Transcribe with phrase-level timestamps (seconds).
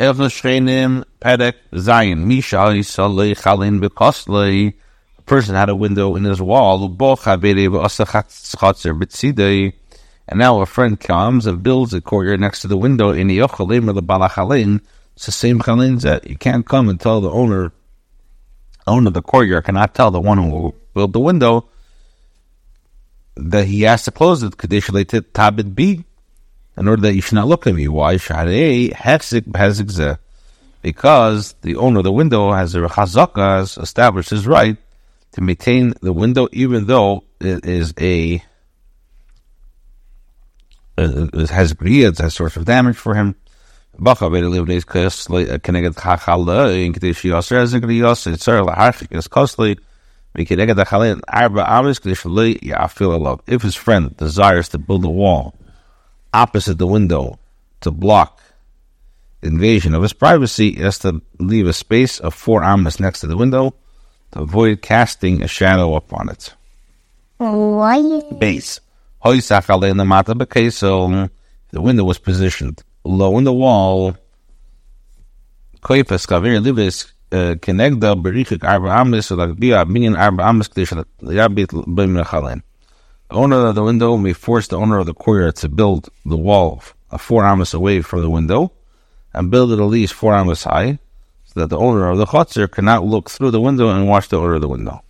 [0.00, 0.14] A
[5.26, 6.96] person had a window in his wall.
[10.30, 13.40] And now a friend comes and builds a courtyard next to the window in the
[13.40, 14.80] the.
[15.16, 17.72] It's the same Chalin that you can't come and tell the owner,
[18.86, 21.68] owner of the courtyard cannot tell the one who built the window
[23.34, 24.56] that he has to close it.
[24.56, 26.04] Kadesh Tabit B
[26.78, 27.88] in order that you should not look at me.
[27.88, 28.16] Why?
[30.80, 34.76] Because the owner of the window has a chazaka, has established his right
[35.32, 38.42] to maintain the window, even though it is a
[40.96, 43.34] uh, it has griyat, has source of damage for him.
[44.00, 44.28] Uh,
[53.46, 55.57] if his friend desires to build a wall
[56.32, 57.38] opposite the window
[57.80, 58.42] to block
[59.42, 63.26] invasion of his privacy, he has to leave a space of four amas next to
[63.26, 63.74] the window
[64.32, 66.54] to avoid casting a shadow upon it.
[67.38, 68.20] Why?
[68.38, 68.80] Base.
[69.22, 71.24] So hmm,
[71.70, 74.16] the window was positioned low in the wall.
[75.82, 81.04] Koifes kavir livis uh, kenegda berichik arba amis so like bia minyan arba amis kdish
[81.22, 82.62] yabit bim nechalin.
[83.28, 86.36] The owner of the window may force the owner of the courtyard to build the
[86.36, 88.72] wall a uh, four amas away from the window
[89.34, 90.98] and build it at least four amas high
[91.44, 94.38] so that the owner of the chutzir cannot look through the window and watch the
[94.38, 95.02] owner of the window.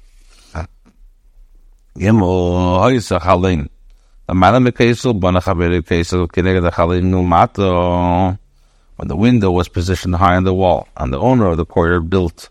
[8.96, 12.10] When the window was positioned high on the wall, and the owner of the courtyard
[12.10, 12.48] built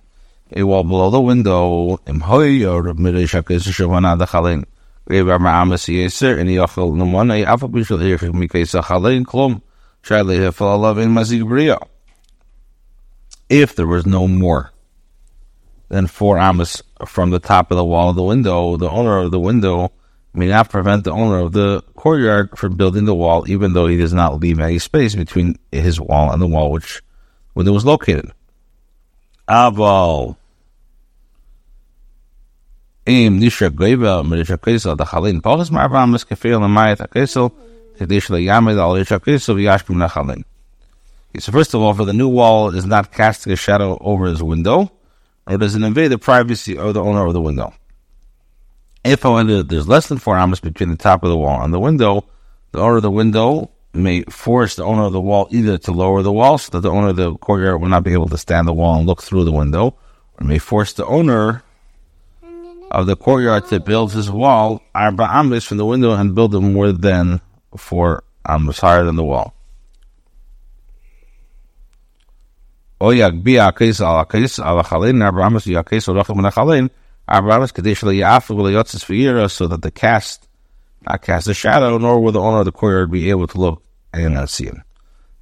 [0.55, 1.99] a wall below the window,
[5.09, 5.23] Eh, eh,
[11.07, 11.77] mazig bria.
[13.49, 14.71] If there was no more
[15.89, 19.31] than four amas from the top of the wall of the window, the owner of
[19.31, 19.91] the window
[20.33, 23.97] may not prevent the owner of the courtyard from building the wall, even though he
[23.97, 27.01] does not leave any space between his wall and the wall which
[27.55, 28.31] window was located.
[29.47, 30.35] Aval.
[33.07, 35.57] Im nisha goiva merisha kesel the chalin al
[39.95, 40.43] nachalin.
[41.39, 44.43] So first of all, for the new wall is not casting a shadow over his
[44.43, 44.91] window,
[45.47, 47.73] or does it invade the privacy of the owner of the window.
[49.05, 51.79] If, however, there's less than four amas between the top of the wall and the
[51.79, 52.25] window,
[52.73, 56.23] the owner of the window may force the owner of the wall either to lower
[56.23, 58.67] the wall so that the owner of the courtyard will not be able to stand
[58.67, 59.95] the wall and look through the window,
[60.37, 61.63] or may force the owner
[62.91, 66.59] of the courtyard to build his wall arba amis from the window and build it
[66.59, 67.41] more than
[67.75, 69.53] four amis higher than the wall.
[72.99, 76.89] O yagbi akis al akis al achalin arba amis yakis orachim and achalin
[77.27, 80.47] arba amis kadesh le'yafu le'yotzis v'yira so that the cast
[81.07, 83.83] not cast a shadow nor will the owner of the courtyard be able to look
[84.13, 84.81] and not see him.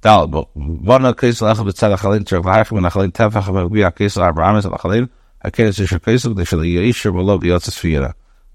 [0.00, 4.42] Dal bo vana akis al achav b'tzad achalin tzarek l'harchim and achalin tefach v'yakis arba
[4.42, 5.08] amis al
[5.42, 5.50] the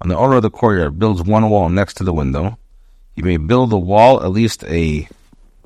[0.01, 2.57] On the order of the courtyard, builds one wall next to the window.
[3.15, 5.07] He may build the wall at least a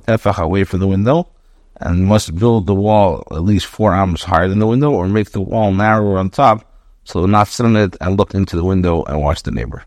[0.05, 1.29] tefach away from the window,
[1.77, 5.31] and must build the wall at least four arms higher than the window, or make
[5.31, 6.69] the wall narrower on top,
[7.05, 9.83] so not sit on it and look into the window and watch the neighbor.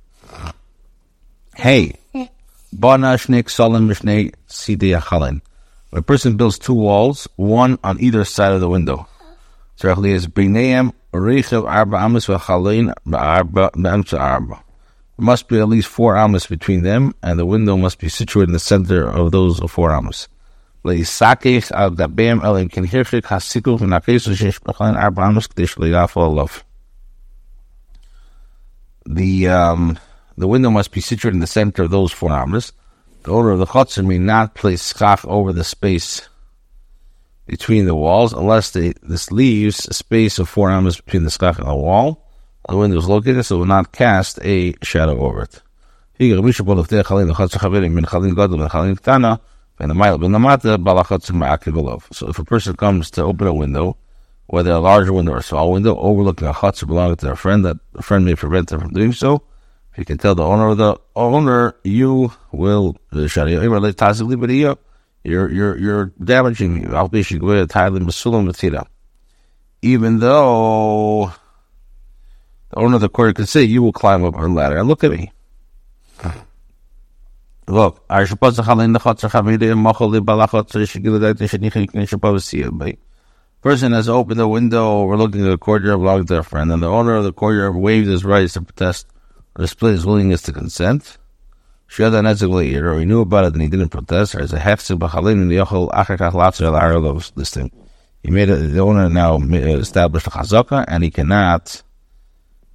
[1.54, 1.98] Hey,
[5.90, 9.08] When a person builds two walls, one on either side of the window.
[9.82, 10.26] Is
[15.16, 18.50] there must be at least four amas between them, and the window must be situated
[18.50, 20.28] in the center of those four amas.
[29.06, 29.98] The um,
[30.36, 32.72] the window must be situated in the center of those four amas.
[33.22, 36.27] The owner of the chutzner may not place schach over the space
[37.48, 41.58] between the walls unless they, this leaves a space of four arms between the schach
[41.58, 42.30] and the wall.
[42.68, 45.62] The window is located so it will not cast a shadow over it.
[46.18, 46.28] So
[52.28, 53.96] if a person comes to open a window,
[54.46, 57.36] whether a large window or a small window, overlooking a hut or belonging to a
[57.36, 59.42] friend, that the friend may prevent them from doing so.
[59.92, 62.96] If you can tell the owner of the owner, you will
[65.24, 66.86] you're you're you're damaging me.
[69.80, 71.32] Even though
[72.70, 75.04] the owner of the court could say, you will climb up our ladder and look
[75.04, 75.32] at me.
[77.68, 82.08] look, I suppose the chalin the chotzer chavide machol the balachotzer shigil the shenichi k'nei
[82.08, 82.96] shabbos siyah.
[83.60, 87.16] Person has opened the window overlooking the courtyard belonging to a friend, and the owner
[87.16, 89.06] of the courtyard waved his rights to protest
[89.56, 91.18] or display his willingness to consent.
[91.88, 95.32] Shada Netzig or he knew about it and he didn't protest, or as a b'chalin
[95.32, 97.70] in the yochel achakach latzer al this thing.
[98.22, 101.82] He made it, the owner now established a chazaka, and he cannot,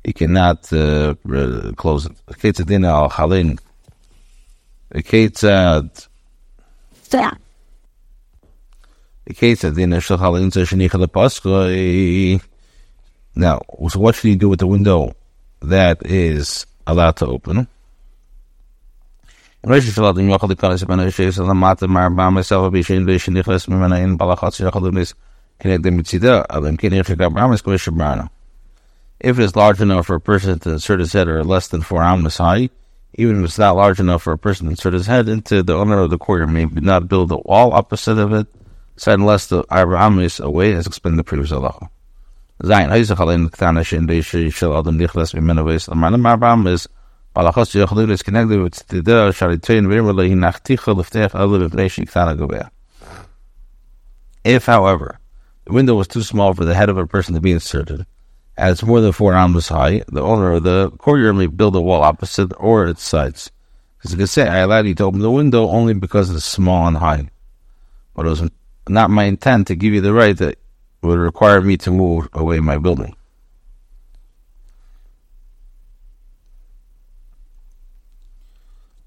[0.03, 1.13] he cannot uh,
[1.75, 2.13] close it.
[2.27, 3.59] Al chalin.
[4.95, 6.07] Ketzad.
[7.11, 7.37] Shal
[10.17, 12.41] chalin.
[13.35, 15.15] Now, so what should he do with the window
[15.61, 17.67] that is allowed to open?
[19.66, 24.16] ראש שלו אם יכול להיכנס בין השש למטה מארבע מסוף בישן בישן נכנס ממנה אין
[24.18, 25.14] בלחץ שיכול להכניס
[25.58, 28.22] כנגד מצידה, אבל אם כן יש גם רמס כמו שברנו.
[29.24, 31.80] If it is large enough for a person to insert his head or less than
[31.82, 32.70] four amas high,
[33.14, 35.74] even if it's not large enough for a person to insert his head into the
[35.74, 38.46] owner of the courtyard may not build a wall opposite of it,
[38.96, 41.88] set less the amas away, as explained in the previous halacha.
[42.62, 46.88] Zayin, Haizach Alain Ktana Shin Beishi Shel Adam Nichlas Mimena Veis Lamarna Marbam is
[54.43, 55.19] if, however,
[55.65, 58.05] the window was too small for the head of a person to be inserted,
[58.57, 62.03] it's more than four arms high, the owner of the courtyard may build a wall
[62.03, 63.49] opposite or its sides.
[63.97, 66.87] Because you can say, I allowed you to open the window only because it's small
[66.87, 67.29] and high.
[68.13, 68.49] But it was
[68.87, 70.59] not my intent to give you the right that
[71.01, 73.15] would require me to move away my building.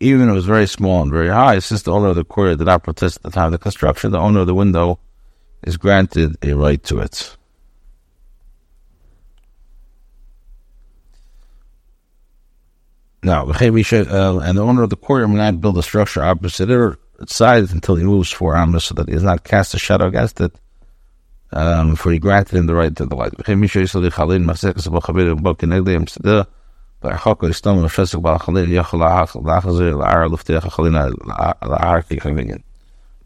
[0.00, 2.58] even if it was very small and very high, since the owner of the courtyard
[2.58, 4.98] did not protest at the time of the construction, the owner of the window
[5.64, 7.36] is granted a right to it.
[13.22, 16.96] Now, uh, and the owner of the courtyard may not build a structure opposite it
[17.20, 20.06] its side until he moves four amas so that he does not cast a shadow
[20.06, 20.52] against it,
[21.50, 23.32] um, for he granted him the right to the light.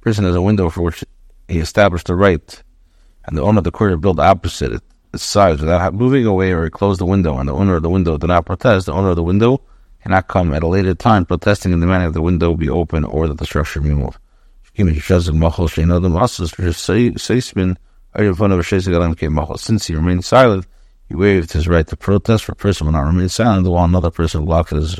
[0.02, 1.04] Person has a window for which
[1.48, 2.62] he established a right,
[3.24, 4.82] and the owner of the courtyard built opposite it,
[5.14, 5.62] its sides.
[5.62, 8.44] Without moving away or closed the window, and the owner of the window did not
[8.44, 9.62] protest, the owner of the window
[10.02, 13.04] cannot come at a later time protesting in the manner that the window be open
[13.04, 14.18] or that the structure be moved.
[19.56, 20.66] Since he remained silent,
[21.12, 24.10] he waived his right to protest for a person will not remain silent while another
[24.10, 24.98] person blocks his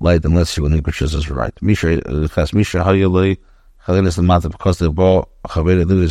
[0.00, 1.52] light unless he relinquishes his right.
[1.62, 6.08] Misha, uh, Chas Misha, because the ball, Chavere the a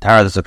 [0.00, 0.42] Tara, this uh,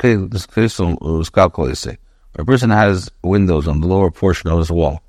[2.38, 5.04] A person has windows on the lower portion of his wall.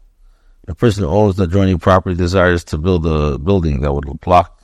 [0.69, 4.56] A person who owns the adjoining property desires to build a building that would block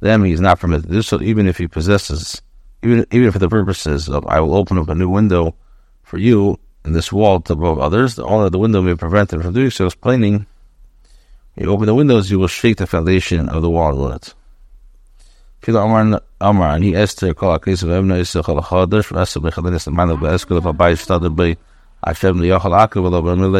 [0.00, 0.24] them.
[0.24, 2.40] He is not permitted to do so, even if he possesses,
[2.82, 5.54] even even for the purposes of I will open up a new window
[6.02, 8.14] for you in this wall to above others.
[8.14, 10.46] The owner of the window may prevent him from doing so, explaining,
[11.56, 14.34] you open the windows, you will shake the foundation of the wall ruin it.
[15.66, 17.58] And he asked her, call a
[19.84, 20.44] the man of of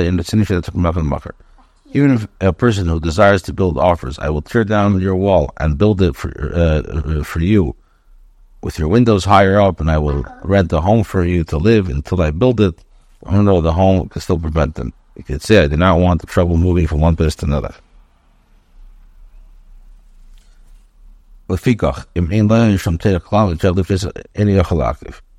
[0.06, 0.22] in the
[0.54, 1.34] that took Makan Makar.
[1.92, 5.52] Even if a person who desires to build offers, I will tear down your wall
[5.58, 7.74] and build it for, uh, for you
[8.62, 11.88] with your windows higher up, and I will rent a home for you to live
[11.88, 12.84] until I build it.
[13.24, 14.92] Don't know, the home can still prevent them.
[15.16, 17.74] You could say, I do not want the trouble moving from one place to another.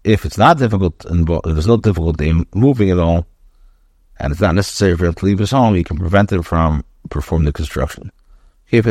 [0.04, 3.28] If it's not difficult, and there's no difficulty in moving at all,
[4.20, 6.84] and it's not necessary for him to leave his home, We can prevent him from
[7.10, 8.12] performing the construction.
[8.72, 8.82] We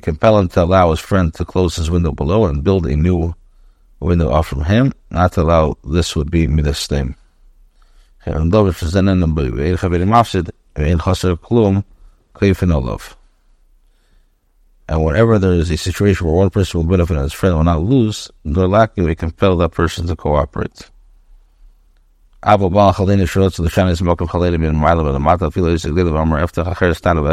[0.00, 3.34] compel him to allow his friend to close his window below and build a new
[4.00, 4.92] window off from him.
[5.10, 7.16] Not to allow this would be midastim.
[8.24, 9.26] And love is presented in the
[14.88, 17.64] and whenever there is a situation where one person will benefit and his friend will
[17.64, 20.90] not lose, nor lacking, we compel that person to cooperate.
[22.42, 24.78] Abu Shalot the Shana is Mokum Chalina bin
[25.50, 27.24] Fila is Eftach Acher Stan of.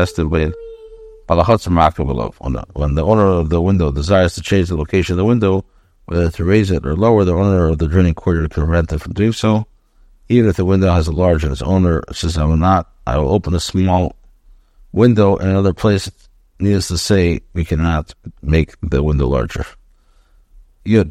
[2.73, 5.65] When the owner of the window desires to change the location of the window,
[6.05, 8.99] whether to raise it or lower, the owner of the draining courtyard can prevent it
[8.99, 9.67] from doing so.
[10.29, 13.17] Even if the window has a large and its owner says, I will not, I
[13.17, 14.15] will open a small
[14.93, 16.09] window in another place.
[16.61, 18.13] Needless to say, we cannot
[18.43, 19.65] make the window larger.
[20.85, 21.09] When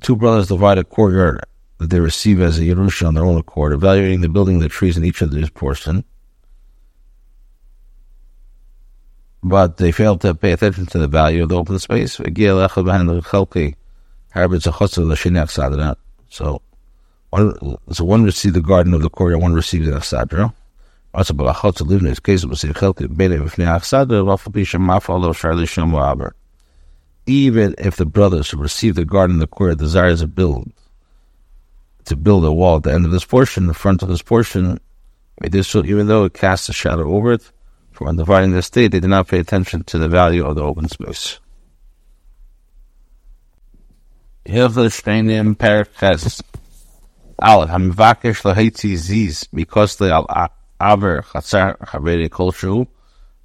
[0.00, 1.44] two brothers divide a courtyard
[1.78, 4.96] that they receive as a Yerusha on their own accord, evaluating the building the trees
[4.96, 6.02] in each of these portion,
[9.44, 12.18] but they fail to pay attention to the value of the open space.
[16.30, 16.62] So,
[17.34, 20.52] so one receives the garden of the courtyard, one receives the Achsadra.
[21.14, 24.80] Also, but Achot to live in this case, was the Chelke Bele Vifnei Achsadra, Vafapisha
[24.80, 26.32] Mafalo Charlie Shamu
[27.26, 30.70] Even if the brothers who receive the garden of the courtyard desires to build,
[32.04, 34.78] to build a wall at the end of this portion, the front of this portion,
[35.62, 37.50] so even though it casts a shadow over it,
[37.92, 40.62] for when dividing the estate, they did not pay attention to the value of the
[40.62, 41.38] open space.
[44.46, 46.42] Hilchos Shechenim Perches
[47.42, 52.86] Aleph Hamvakish Lahitzi Ziz because they Aver Chatzar Chaveri Kolshu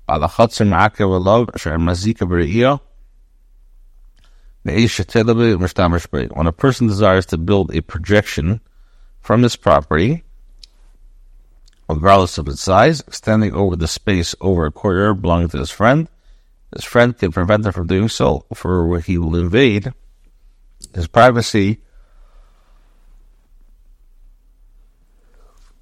[0.08, 2.80] Al Chatzar Ma'akev Alav Asher Mazika B'Re'iyah
[4.68, 8.60] when a person desires to build a projection
[9.22, 10.26] from his property,
[11.88, 16.10] regardless of its size, extending over the space over a courtyard belonging to his friend.
[16.76, 19.94] His friend can prevent him from doing so, for he will invade
[20.94, 21.80] his privacy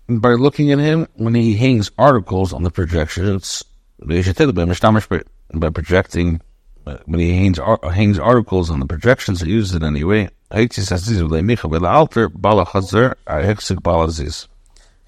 [0.08, 3.64] by looking at him when he hangs articles on the projections.
[4.00, 6.42] By projecting,
[6.86, 7.60] uh, when he hangs,
[7.92, 10.68] hangs articles on the projections, he uses it anyway he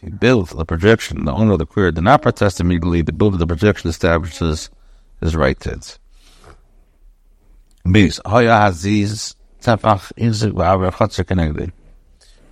[0.10, 1.26] built the projection.
[1.26, 3.02] The owner of the query did not protest immediately.
[3.02, 4.70] The builder of the projection establishes
[5.22, 6.00] his right to it.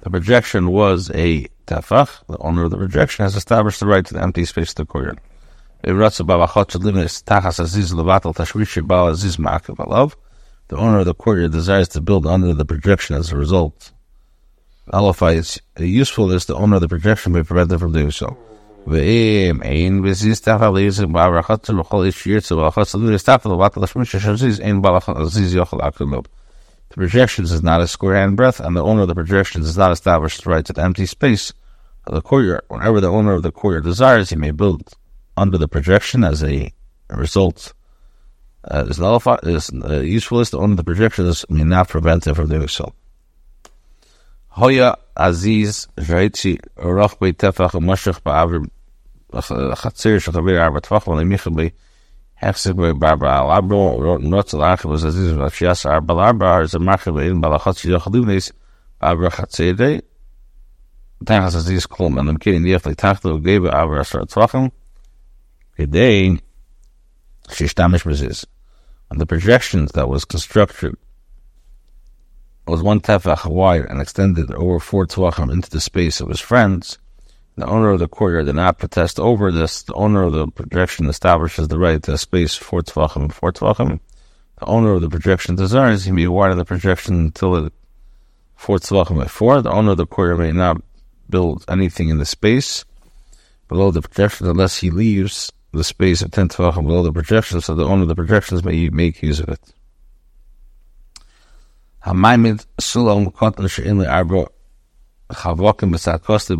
[0.01, 4.21] The projection was a The owner of the projection has established the right to the
[4.21, 5.19] empty space of the courtyard.
[5.83, 5.91] The
[10.77, 13.91] owner of the courtyard desires to build under the projection as a result
[14.91, 18.37] nullifies uh, the usefulness, the owner of the projection may prevent them from doing so.
[26.89, 29.77] The projections is not a square hand breadth, and the owner of the projections is
[29.77, 31.53] not established the right to the empty space
[32.07, 32.61] of the courtyard.
[32.67, 34.93] Whenever the owner of the courtyard desires, he may build
[35.37, 36.71] under the projection as a,
[37.09, 37.73] result.
[38.63, 42.33] Uh, is nullified, is uh, usefulness, the owner of the projections may not prevent him
[42.33, 42.91] from doing so.
[44.47, 47.75] Hoya Aziz Tefach
[48.23, 48.67] Ba'avir
[49.31, 51.71] Chatzir Shachavir
[68.03, 68.45] Baziz
[69.09, 70.95] and the projections that was constructed
[72.67, 76.99] was one tefach wide and extended over four tvachim into the space of his friends.
[77.57, 79.83] The owner of the courtyard did not protest over this.
[79.83, 84.01] The owner of the projection establishes the right to a space for Tvachim for Tvachim.
[84.59, 87.73] The owner of the projection desires he be awarded the projection until it
[88.55, 89.61] for Tvachim at four.
[89.61, 90.81] The owner of the courtyard may not
[91.29, 92.83] build anything in the space
[93.69, 97.73] below the projection unless he leaves the space of 10 Tvachim below the projection so
[97.73, 99.61] the owner of the projections may make use of it.
[102.05, 103.69] Hamaimid Sulam Kotan
[105.31, 106.55] Chavokim b'sat kosti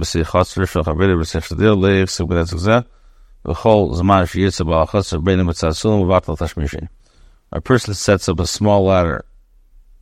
[1.75, 2.49] leiv
[3.45, 4.25] v'chol zman
[6.03, 6.87] v'vatal tashmishin.
[7.51, 9.23] A person sets up a small ladder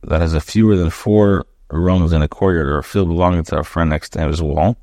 [0.02, 3.58] that has a fewer than four rungs in a courtyard or a field belonging to
[3.58, 4.76] a friend next to his wall.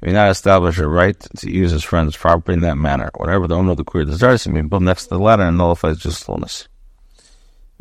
[0.00, 3.10] He may not establish a right to use his friend's property in that manner.
[3.16, 5.56] Whatever the owner of the courtyard desires, he may build next to the ladder and
[5.56, 6.66] nullifies usefulness.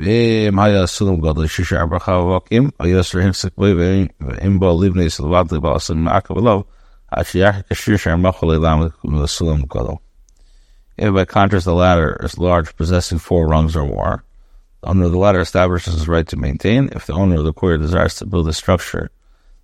[0.00, 3.64] ואם היה סולם גודל שישה ארבע חבוקים, היה אסור המסק בו,
[4.20, 6.60] ואם בו לבני סלבד לבעל סולם מעקב עליו,
[7.10, 9.94] עד שיחק השישה מכל אילם לסולם גודל.
[10.98, 14.24] If by contrast the latter is large, possessing four rungs or more,
[14.80, 16.88] the owner of the latter establishes his right to maintain.
[16.92, 19.10] If the owner of the quarry desires to build a structure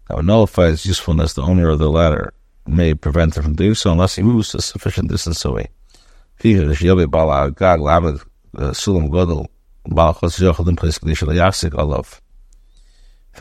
[0.08, 2.34] that would nullify its usefulness, the owner of the latter
[2.66, 5.68] may prevent him from doing so unless he moves a sufficient distance away.
[6.38, 6.74] If the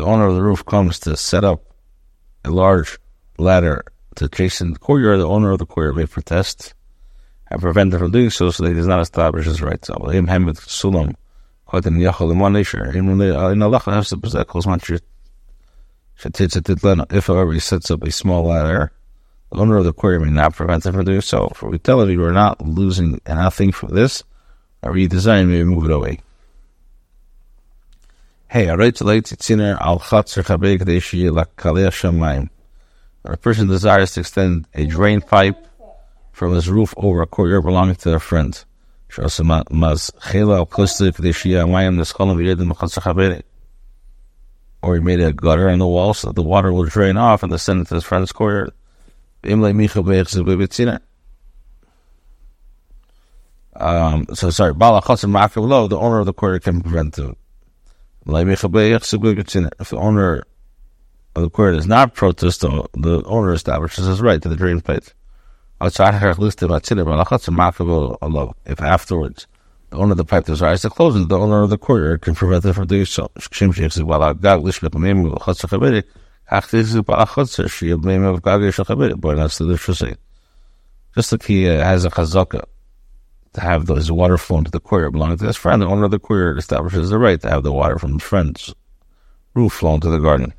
[0.04, 1.62] owner of the roof comes to set up
[2.44, 2.98] a large
[3.38, 3.84] ladder
[4.16, 6.74] to chase in the courtyard, the owner of the courtyard may protest
[7.50, 9.88] and prevent him from doing so so that he does not establish his rights.
[9.88, 9.94] If
[17.26, 18.92] however he sets up a small ladder,
[19.50, 21.52] the owner of the quarry may not prevent him from doing so.
[21.54, 24.24] For we tell him you are not losing anything from this,
[24.82, 26.08] or redesign may move it away.
[26.08, 26.22] Hey, I write to late
[27.26, 28.45] tziner al chatzer chabeg deshi lakaleh shamayim.
[33.20, 35.66] When a person desires to extend a drain pipe
[36.32, 38.64] from his roof over a courtyard belonging to a friend,
[39.18, 39.28] or
[44.94, 47.52] he made a gutter in the wall so that the water will drain off and
[47.52, 48.72] descend into his friend's courtyard.
[53.74, 57.36] Um, so sorry, the owner of the courtyard can prevent it.
[58.28, 60.42] If the owner
[61.36, 65.04] of the courtyard does not protest, the owner establishes his right to the drain pipe.
[65.80, 66.00] If
[68.80, 69.46] afterwards
[69.90, 72.34] the owner of the pipe desires to close it, the owner of the courtyard can
[72.34, 73.30] prevent it from doing so.
[81.14, 82.64] Just like he uh, has a chazaka
[83.56, 86.10] to have his water flow into the courtyard belonging to his friend, the owner of
[86.10, 88.74] the courtyard establishes the right to have the water from his friend's
[89.54, 90.52] roof flow into the garden.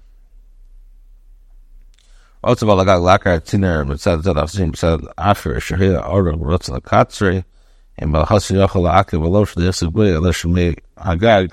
[9.64, 10.46] Yosef Bui Alosh
[10.98, 11.52] Hagag.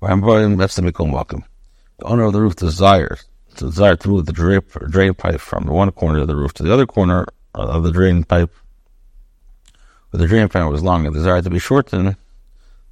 [0.00, 1.42] That's the Mikol Wakim.
[1.98, 3.24] The owner of the roof desires
[3.56, 6.52] to desire to move the drip or drain pipe from one corner of the roof
[6.54, 8.52] to the other corner of the drain pipe
[10.15, 12.15] Where the drain pipe was long and desired to be shortened,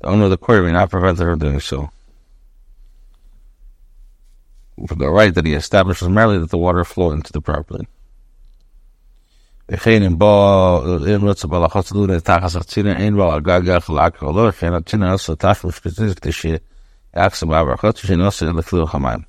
[0.02, 1.90] the owner of the quarry may not prevent her from doing so.
[4.88, 7.86] For the right that he establishes merely that the water flow into the property.
[9.72, 10.84] וכן בו,
[11.16, 15.14] אם רוצה בהלכות סדור תחס הקצינה, אין בו על גג יחל עקר לא, וכן הקצינה
[15.14, 19.20] עשו תחת משפטית כדי שיעקסם בהברכות, שנעשה לכלוך המים.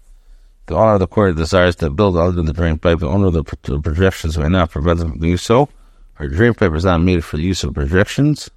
[0.67, 3.01] The owner of the quarry desires to build under the drain pipe.
[3.01, 3.43] The owner of the
[3.83, 5.69] projections may not prevent them from doing so.
[6.16, 8.50] her dream is not made for the use of projections,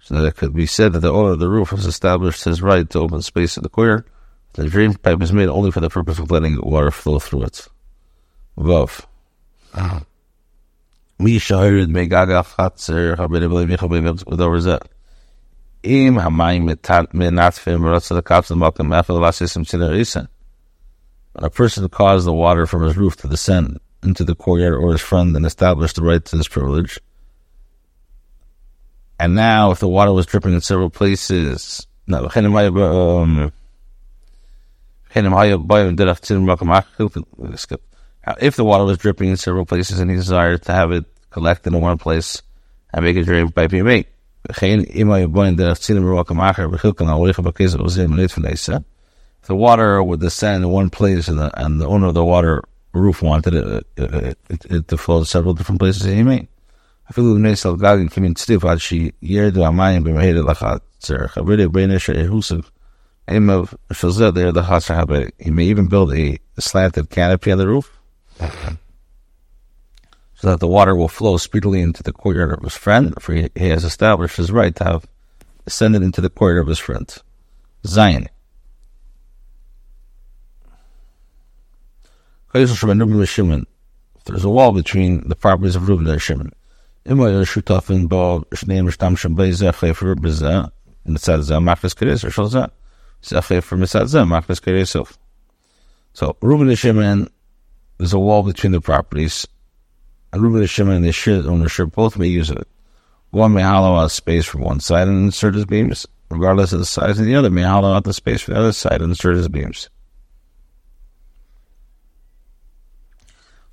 [0.00, 2.62] so that it could be said that the owner of the roof has established his
[2.62, 4.04] right to open space in the courtyard.
[4.54, 7.68] The drain pipe is made only for the purpose of letting water flow through it.
[8.58, 9.04] Vav.
[9.74, 10.02] Ah.
[11.18, 14.82] Misha heard Megaga Chatzer Habinibli Michabim Udorzet.
[15.82, 20.28] Im Hamayim Menatfim Ratzel Kapsel Malcolm Afel Lasisim Tziner Isen.
[21.32, 24.92] When a person caused the water from his roof to descend, into the courtyard or
[24.92, 26.98] his friend and established the right to this privilege.
[29.18, 33.52] And now, if the water was dripping in several places, um, now,
[38.40, 41.72] if the water was dripping in several places and he desired to have it collected
[41.72, 42.42] in one place
[42.92, 44.06] and make a drain by PMA.
[49.40, 52.24] If the water would descend in one place and the, and the owner of the
[52.24, 52.62] water
[52.93, 56.47] roof wanted it, it, it, it to flow to several different places, he may.
[57.11, 61.27] אפילו בני סלגגים כמנצטיף עד שירדו המים במהיר לחצר.
[61.27, 62.69] חברי בין אשר יהוסף
[63.29, 65.03] of שזה there the חצר
[65.39, 67.91] He may even build a slanted canopy on the roof
[70.39, 73.49] so that the water will flow speedily into the courtyard of his friend, for he,
[73.55, 75.05] he has established his right to have
[75.65, 77.17] ascended into the courtyard of his friend.
[77.85, 78.27] Zion.
[83.24, 83.66] Shimon.
[84.26, 86.52] There's a wall between the properties of Reuben and Shimon.
[87.06, 87.30] Immer
[96.12, 97.30] So Reuben and Shimon,
[97.96, 99.46] there's a wall between the properties.
[100.34, 102.68] And Reuben and Shimon and the Shir ownership both may use it.
[103.30, 106.84] One may hollow out space from one side and insert his beams, regardless of the
[106.84, 109.36] size, and the other may hollow out the space for the other side and insert
[109.36, 109.88] his beams.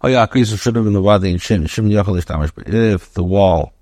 [0.01, 0.13] If
[3.13, 3.73] the wall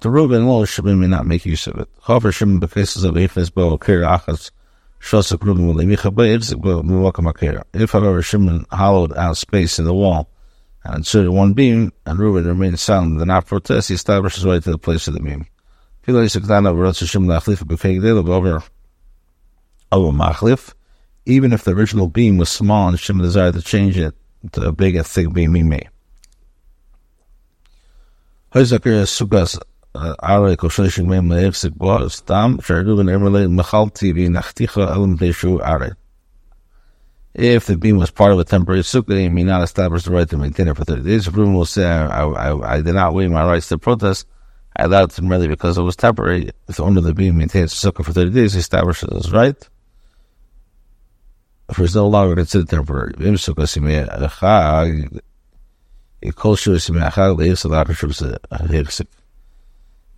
[0.00, 1.88] to Reuben, well, Shimon may not make use of it.
[2.02, 4.50] However, Shimon cases of Echnes Bo Kir Achas
[5.00, 5.74] Shosek Reuben will
[7.72, 10.28] If, however, Shimon hollowed out space in the wall
[10.82, 14.58] and inserted one beam, and Reuben remained silent and not protest, he established his way
[14.58, 15.46] to the place of the beam.
[21.26, 24.16] Even if the original beam was small and Shimon desired to change it
[24.52, 25.88] to a big and thick beam he made.
[28.54, 29.60] Hazakir Sugas
[29.94, 35.96] Ara Koshishing Mem Leipzig was Tam Sharduvan Emerle Machalti V Nachticha Elam Deshu Are.
[37.34, 40.28] If the beam was part of a temporary sukkah, he may not establish the right
[40.28, 41.28] to maintain it for 30 days.
[41.28, 44.26] Reuben will say, I, I, I did not waive my rights to protest,
[44.74, 46.50] I allowed it merely because it was temporary.
[46.68, 49.32] If the owner of the beam maintains the sukkah for 30 days, he establishes his
[49.32, 49.56] right.
[51.68, 53.12] If it's no longer considered temporary,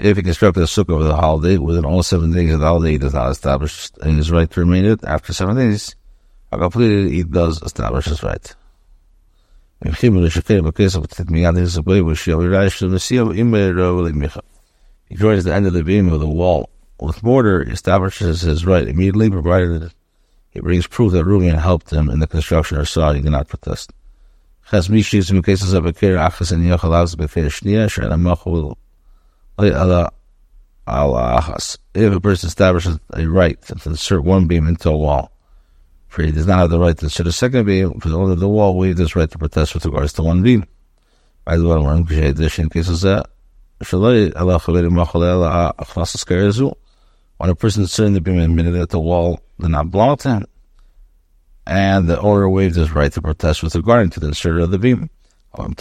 [0.01, 2.93] if he constructed a sukkah over the holiday, within all seven days of the holiday,
[2.93, 5.05] he does not establish in his right to remain it.
[5.05, 5.95] After seven days,
[6.53, 8.55] are completed, he does establish his right.
[9.83, 10.35] If he joins
[15.45, 16.69] the end of the beam of the wall
[17.01, 19.91] with mortar, he establishes his right immediately, provided
[20.51, 23.49] he brings proof that Reuben helped him in the construction or saw he did not
[23.49, 23.91] protest.
[23.91, 23.97] Of.
[31.95, 35.33] If a person establishes a right to insert one beam into a wall,
[36.09, 38.33] for he does not have the right to insert a second beam, for the owner
[38.33, 40.65] of the wall waived his right to protest with regards to one beam.
[41.45, 43.27] By the way, one cases that.
[47.41, 50.45] When a person is inserting the beam and minute at the wall, they're not him
[51.67, 54.79] and the owner waived his right to protest with regard to the inserter of the
[54.79, 55.09] beam.
[55.57, 55.73] However,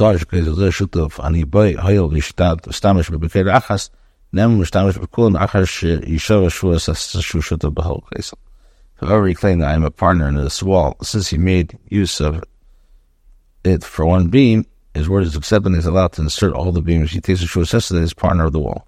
[9.28, 10.96] he claimed that I am a partner in this wall.
[11.02, 12.42] Since he made use of
[13.66, 16.82] it for one beam, his word is accepted and is allowed to insert all the
[16.82, 17.12] beams.
[17.12, 18.88] He takes a true assessment that he is partner of the wall.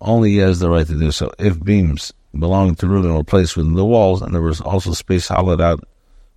[0.00, 1.30] Only he has the right to do so.
[1.38, 5.28] If beams belonging to Reuben were placed within the walls, and there was also space
[5.28, 5.84] hollowed out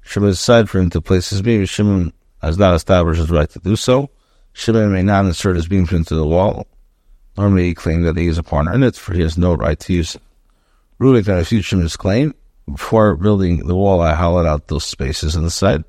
[0.02, 1.66] Shimon's side for him to place his beam.
[1.66, 4.10] Shimon has not established his right to do so.
[4.52, 6.68] Shimon may not insert his beams into the wall,
[7.38, 9.54] nor may he claim that he is a partner in it, for he has no
[9.54, 10.22] right to use it.
[11.00, 12.34] Reuben can refute Shimon's claim.
[12.70, 15.84] Before building the wall, I hollowed out those spaces in the side,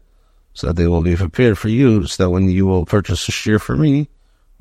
[0.55, 3.33] so that they will be prepared for you, so that when you will purchase a
[3.33, 4.09] shear for me,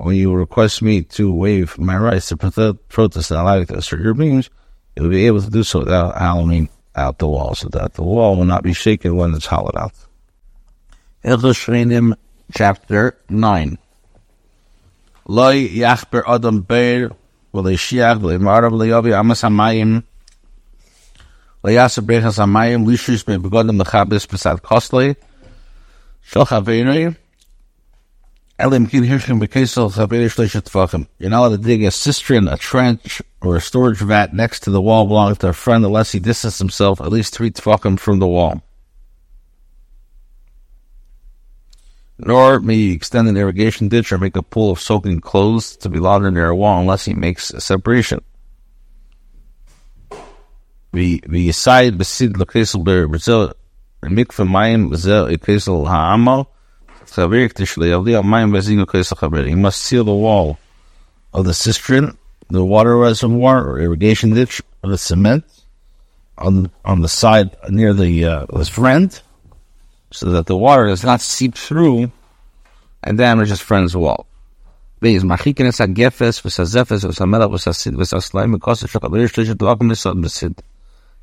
[0.04, 4.00] when you request me to waive my rights to protest and allow you to insert
[4.00, 4.50] your beams,
[4.96, 8.36] You'll be able to do so without hollowing out the wall, so that the wall
[8.36, 9.92] will not be shaken when it's hollowed out.
[11.24, 12.16] Ilchus
[12.54, 13.78] chapter 9.
[15.26, 17.10] Loi yachber adam beir,
[17.52, 20.04] v'leishiach v'leimarav amas hamayim,
[21.64, 25.16] brechas hamayim, Elim kin hirshim bekesel chaveri
[26.30, 27.16] shleisha tefachim.
[28.56, 28.88] You're not
[31.20, 35.08] allowed to dig a cistern, a trench, or a storage vat next to the wall
[35.08, 38.62] belonging to a friend unless he distances himself at least three tefachim from the wall.
[42.16, 45.88] Nor may he extend an irrigation ditch or make a pool of soaking clothes to
[45.88, 48.22] be laundered near a wall unless he makes a separation.
[50.92, 53.52] The V'yisayid b'sid l'kesel b'Brazil
[54.04, 54.90] mikveh mayim
[59.20, 60.58] ha'amal he must seal the wall
[61.32, 62.16] of the cistern,
[62.48, 65.44] the water reservoir or irrigation ditch of the cement
[66.38, 69.20] on on the side near the uh, his friend,
[70.10, 72.10] so that the water does not seep through
[73.02, 74.26] and damage his friend's wall.
[75.00, 75.14] The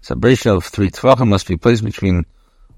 [0.02, 2.26] separation of three tvachim must be placed between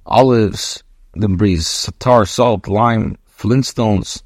[0.05, 0.82] olives
[1.17, 1.61] debris,
[1.99, 4.21] tar, salt, lime, flintstones,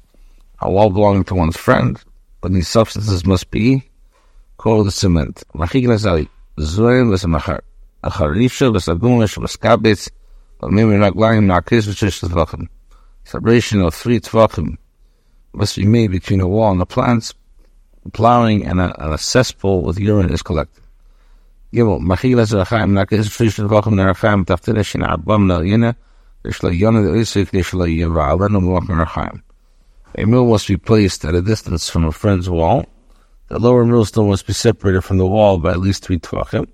[0.60, 2.02] are all belonging to one's friend,
[2.40, 3.82] but these substances must be
[4.56, 5.44] called the cement.
[13.24, 14.76] Separation of three tvachim
[15.52, 17.34] must be made between a wall and the plants,
[18.12, 20.82] plowing, and a, and a cesspool with urine is collected.
[21.72, 25.94] Gimel, Machilas Rachaim, Nakis, Trishan Vachim, Naracham, Taftinish, and Abam, Nalyina,
[26.44, 26.52] a
[30.26, 32.86] mill must be placed at a distance from a friend's wall.
[33.48, 36.68] The lower millstone must be separated from the wall by at least three tvachim,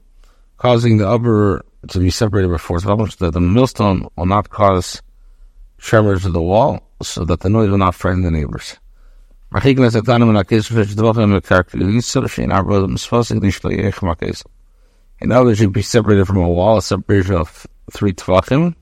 [0.59, 4.51] causing the upper to be separated by four tvachim, so that the millstone will not
[4.51, 5.03] cause
[5.79, 8.79] tremors of the wall so that the noise will not frighten the neighbors.
[9.53, 14.45] Marchikin es etanim in akes fish dvachim mekar shein arba misfosik nishlo yech makes.
[15.21, 18.75] In other should be separated from a wall, a separation of three tvachim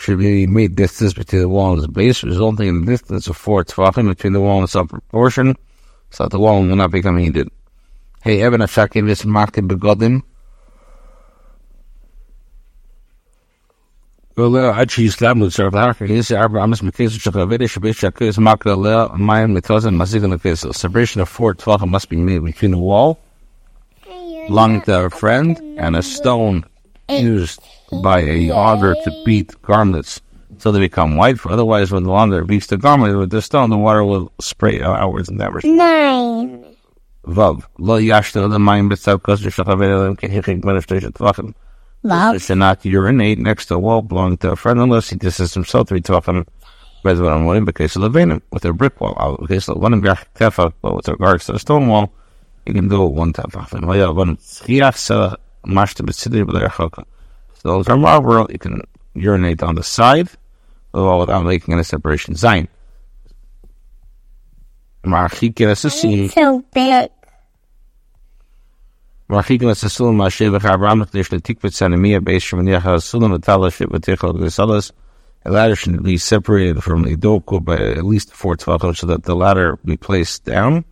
[0.00, 3.36] should be made distance between the wall and the base, resulting in a distance of
[3.36, 5.54] 4 tefachim between the wall and some proportion,
[6.10, 7.50] so that the wall will not become heated.
[8.22, 10.22] Hey, Eben Ashakim uh, is Makim Begodim.
[14.36, 15.08] Well, actually,
[20.72, 23.20] separation of four tefachim must be made between the wall,
[24.48, 26.64] along to a friend, and a stone
[27.10, 27.60] used
[28.02, 30.20] by a auger to beat garments
[30.60, 31.38] so they become white.
[31.38, 34.82] For otherwise, when the launder beats the garment with the stone, the water will spray
[34.82, 35.60] outwards and never.
[35.64, 36.64] Nine.
[37.24, 37.64] Vav.
[37.78, 41.54] Lo yashta l'mayim b'tzav kosher shachavelim kehichik meneftesh tvachim.
[42.02, 42.40] Love.
[42.40, 45.88] should not urinate next to a wall belonging to a friend unless he distances himself
[45.88, 46.46] three tvachim.
[47.02, 49.36] Rather than one in case of Levanim with a brick wall.
[49.36, 52.12] In the of one in Tefa, but with regards to a stone wall,
[52.66, 53.86] you can do one tefachim.
[53.86, 57.04] Well, yeah, one tzchiach sa mashta b'tzidri b'le'erchoka.
[57.62, 58.80] So from our world, you can
[59.14, 60.28] urinate on the side
[60.92, 62.34] without making any separation.
[62.34, 62.68] Zain.
[65.04, 67.10] So big.
[69.30, 74.92] Marchikin assasin ma'ashevach Abraham l'chdesh l'tikvet sanamiyah based from Yach ha'asulam l'tala shit v'tichel l'gisalas.
[75.44, 79.22] A ladder should be separated from the dovecote by at least four tvachim so that
[79.22, 80.84] the ladder be placed down.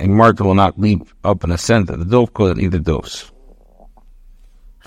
[0.00, 3.30] And Martha will not leap up and ascend to the dovecote and either dose.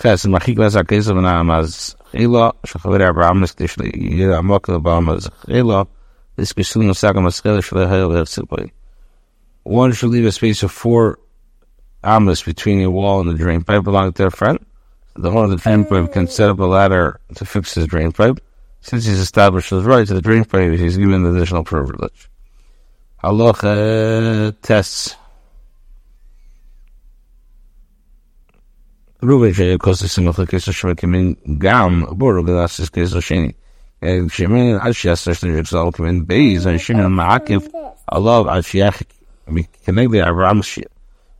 [0.02, 5.86] Ches machik las akesa v'nam az chila shachavir Abraham l'chdesh l'yira amok l'bam az chila
[6.38, 8.72] this kishlim osagam as chila shle'hayel v'tzipoi.
[9.62, 11.20] One should leave a space of four
[12.04, 14.58] amas between a wall and the drain pipe belonging to a friend.
[15.18, 18.12] The owner of the drain pipe can set up a ladder to fix his drain
[18.12, 18.40] pipe.
[18.80, 22.28] Since he's established his right to the drain pipe, he's given the additional privilege.
[23.24, 25.16] Halacha tests.
[29.23, 33.53] Ruben שהיה כוס הסמך לכסר שמקימים גם בורו גלס כסר שני.
[34.29, 37.59] כשמן עד שיעשה שני רגזל כמן בייז, אנשים מעקב
[38.07, 39.03] עליו עד שיח
[39.85, 40.61] כנגד אברהם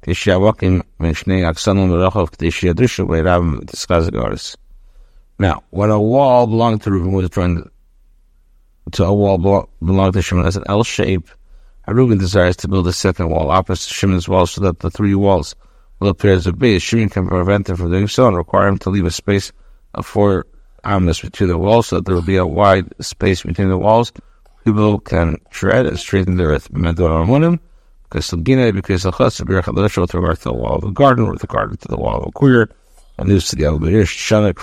[0.03, 4.57] כשיעוקים בין שני אכסנים לרחוב כדי שידרישו בעירב ותסקז הגורס.
[5.39, 7.63] Now, when a wall belonged to Reuben was joined
[8.93, 11.29] to a wall belonged to Shimon as an L shape,
[11.87, 15.55] Reuben desires to build a second wall opposite Shimon's wall so that the three walls
[16.02, 16.82] will appear as a base.
[16.82, 19.54] Shimon can prevent him from doing so and require him to leave a space
[19.94, 20.48] of four
[20.84, 24.12] amas between the walls so that there will be a wide space between the walls.
[24.66, 26.70] People can tread and straighten the earth.
[26.72, 31.88] Because Sagina, because the Chas, with to the wall of the garden, with regard to
[31.88, 32.70] the wall of a queer,
[33.18, 34.58] and this to the Shanak.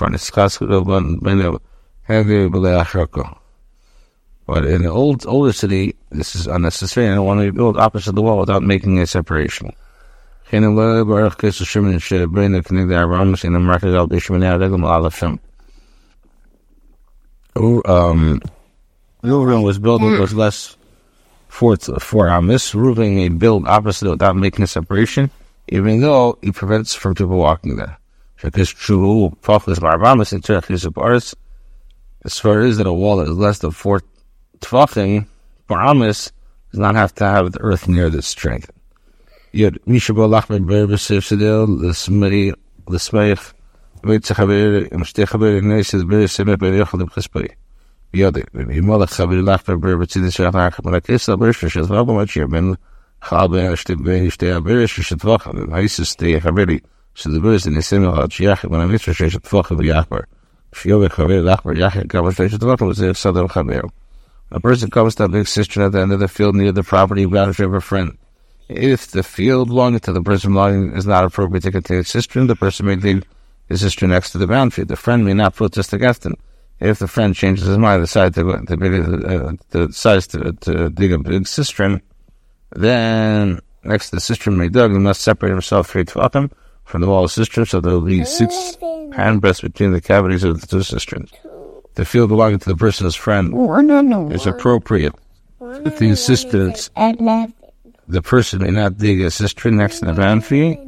[4.47, 8.23] But in the old older city, this is unnecessary, I want to build opposite the
[8.23, 9.73] wall without making a separation.
[17.57, 18.41] Um,
[19.23, 20.77] Reuven was built with less
[21.49, 22.73] four four amis.
[22.73, 25.31] Reuven a build opposite without making a separation,
[25.69, 27.99] even though he prevents from people walking there.
[28.41, 31.35] Because true prophet Barbamas in Turkey Baris,
[32.25, 34.03] as far as that a wall that is less than four
[34.61, 35.27] tvachim,
[35.69, 36.31] Baramis
[36.71, 38.71] does not have to have the earth near the strength.
[39.51, 42.53] Yet Mishabah Lachmed Berbesif Sedel, the Smay,
[42.87, 43.55] the Smayf,
[44.05, 47.55] Wait Sachaber, Mstechaber, Nesis Beresim, Berechel, Chispay.
[48.13, 52.77] Yode, Yimola Chaber Lachmed Berbesif, the Shach, Malakisa, Beresh, Shazvaba, Machir, Ben,
[53.23, 56.83] Chaber, Shtebe, Shtea, Beresh, Shatvach, Isis, Stay, Chaberi,
[57.15, 60.25] so the Beres in the Simil, Chiach, when I miss Shatvach of Yachbar.
[60.73, 63.89] Shiobe Chaber, Lachber, Yach, Kaber, Shatvach, was there, Sadam Chaber.
[64.51, 66.83] A person comes to a big cistern at the end of the field near the
[66.83, 68.18] property of God of a friend.
[68.69, 72.47] If the field belonging to the person belonging is not appropriate to contain a cistern,
[72.47, 73.25] the person may leave
[73.69, 74.85] the cistern next to the boundary.
[74.85, 76.35] The friend may not protest against him.
[76.81, 81.13] If the friend changes his mind, decides to, to, to, uh, decides to, to dig
[81.13, 82.01] a big cistern,
[82.77, 86.53] then next to the cistern may dug, he must separate himself three tvachim
[86.85, 90.45] from the wall of the cistern, so there will be six handbreadths between the cavities
[90.45, 91.33] of the two cisterns
[91.99, 93.53] the field belonging to the person's friend
[94.33, 95.13] is appropriate.
[95.61, 96.91] If the assistance,
[98.09, 100.81] the person may not dig a cistern next to the boundary.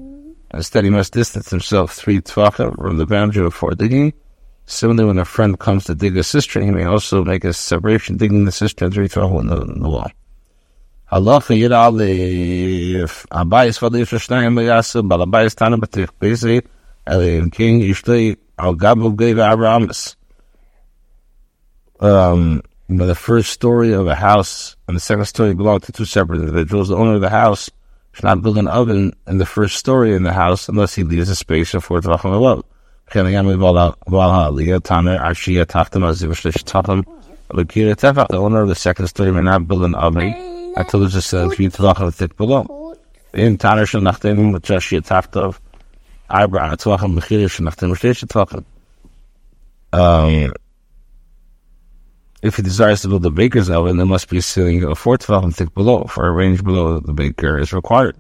[0.53, 4.13] Instead, he must distance himself three tvachim from the boundary before digging.
[4.67, 8.17] Similarly, when a friend comes to dig a cistern, he may also make a separation,
[8.17, 10.11] digging the cistern three tvachim in the, in the wall.
[11.13, 16.65] Halacha yid alif abayis v'alif shnayim b'yasu balabayis tana b'tich b'yisi
[17.07, 20.17] elim king yishtei al gabu geva Abrahamis.
[22.01, 25.93] um, you know, the first story of a house and the second story belong to
[25.93, 26.89] two separate individuals.
[26.89, 27.71] The owner of the house
[28.13, 31.29] should not build an oven in the first story in the house unless he leaves
[31.29, 32.65] a space for Tvachim above.
[38.29, 40.35] The owner of the second story may not build an oven
[40.77, 42.97] until there's a few Tvachim thick below.
[49.93, 50.53] Um,
[52.43, 55.19] if he desires to build a baker's oven, there must be a ceiling of four
[55.19, 58.17] tefachim thick below, for a range below the baker is required.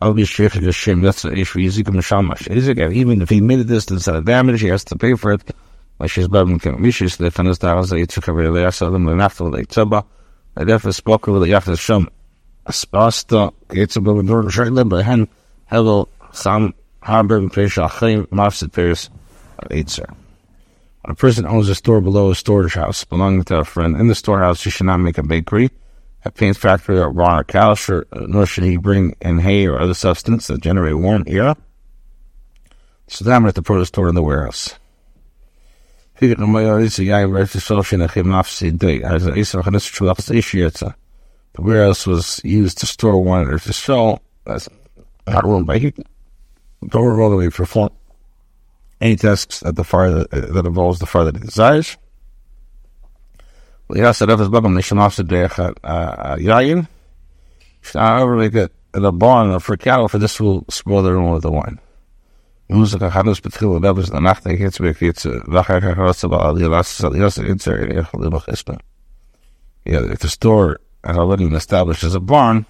[0.00, 1.30] That's the.
[1.30, 5.32] Yizik, even if he made a distance at a damage, he has to pay for
[5.32, 5.42] it.
[6.06, 7.30] She's the the
[9.66, 10.04] Tzaba.
[10.56, 12.08] I therefore spoke with the Yafta Shum.
[12.68, 15.28] Spasta, Yitzuk Babin Dur, Shailim, but Hen,
[15.70, 19.10] Hevel, Sam, Harbor, and Pesh Achim, Mafsid Peris,
[19.70, 20.14] Yitzur.
[21.06, 24.14] A person owns a store below a storage house belonging to a friend, in the
[24.14, 25.70] storehouse he should not make a bakery,
[26.24, 27.76] a paint factory, or barn or cow,
[28.26, 31.54] nor should he bring in hay or other substance that generate warm air.
[33.08, 34.74] So then I'm at the produce store in the warehouse.
[36.20, 36.36] The
[41.58, 44.22] warehouse was used to store one or to sell.
[44.46, 44.68] That's
[45.26, 45.98] not room by heat.
[46.88, 47.90] Don't remotely perform
[49.04, 51.96] any tasks at the far that, that involves the far that he desires.
[53.90, 53.98] If
[54.40, 54.48] it's
[54.82, 54.96] should
[57.92, 61.50] However, make it a barn for cattle, for this will spoil the room with the
[61.50, 61.78] wine.
[62.68, 62.76] The
[68.38, 68.80] the.
[69.84, 72.64] Yeah, it's a store and already established as a barn,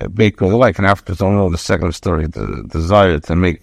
[0.00, 3.62] a bakery like, and after don't the second story, the desire to make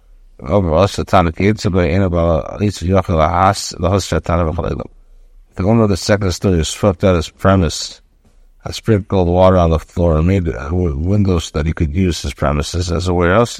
[4.69, 4.85] the
[5.55, 8.01] the owner of the second story swept out his premise.
[8.63, 12.91] I sprinkled water on the floor and made windows that he could use his premises
[12.91, 13.59] as a warehouse.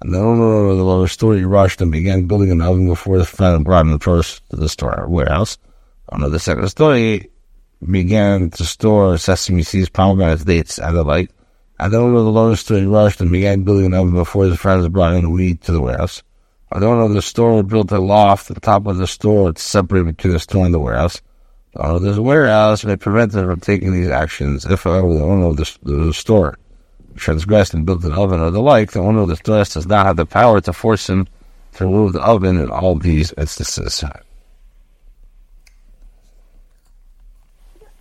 [0.00, 3.24] And the owner of the lower story rushed and began building an oven before the
[3.24, 5.58] friend brought him first to the store warehouse.
[6.08, 7.30] Of the second story
[7.90, 11.30] began to store sesame seeds, pomegranates, dates, and the like.
[11.88, 14.88] The owner of the lower story rushed and began building an oven before his friends
[14.88, 16.22] brought in wheat to the warehouse.
[16.70, 19.60] The owner of the store built a loft at the top of the store to
[19.60, 21.20] separate between the store and the warehouse.
[21.76, 25.12] Uh, the owner of the warehouse may prevent him from taking these actions if, however,
[25.12, 26.58] the owner of the, the store
[27.16, 30.06] transgressed and built an oven or the like, the owner of the store does not
[30.06, 31.26] have the power to force him
[31.74, 34.04] to remove the oven in all these instances.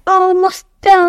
[0.08, 1.02] Almost done.